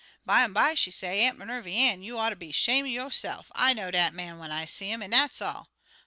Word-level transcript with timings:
"Bimeby, 0.27 0.75
she 0.77 0.89
say, 0.89 1.21
'Aunt 1.27 1.37
Minervy 1.37 1.75
Ann, 1.75 2.01
you 2.01 2.17
ought 2.17 2.29
ter 2.29 2.35
be 2.35 2.51
'shame 2.51 2.85
or 2.85 2.87
yo'se'f! 2.87 3.51
I 3.53 3.73
know 3.73 3.91
dat 3.91 4.15
man 4.15 4.39
when 4.39 4.49
I 4.51 4.65
see 4.65 4.89
'im, 4.89 5.03
an' 5.03 5.11
dat's 5.11 5.43
all.' 5.43 5.69